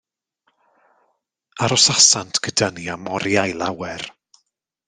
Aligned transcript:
Arosasant 1.67 2.41
gyda 2.47 2.71
ni 2.75 2.91
am 2.95 3.05
oriau 3.19 3.55
lawer. 3.63 4.11